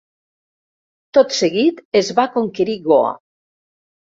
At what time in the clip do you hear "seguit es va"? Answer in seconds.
1.41-2.27